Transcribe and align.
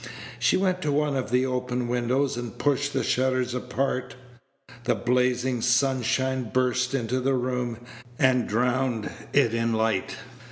She 0.39 0.57
went 0.57 0.81
to 0.81 0.91
one 0.91 1.15
of 1.15 1.29
the 1.29 1.45
open 1.45 1.87
windows, 1.87 2.35
and 2.35 2.57
pushed 2.57 2.91
the 2.91 3.03
shutters 3.03 3.53
apart. 3.53 4.15
The 4.85 4.95
blazing 4.95 5.61
sunshine 5.61 6.49
burst 6.51 6.95
into 6.95 7.19
the 7.19 7.35
room, 7.35 7.77
and 8.17 8.49
drowned 8.49 9.11
it 9.31 9.53
in 9.53 9.73
light. 9.73 10.15